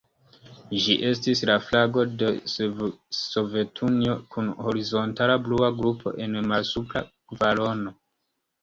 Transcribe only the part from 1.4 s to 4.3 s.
la flago de Sovetunio,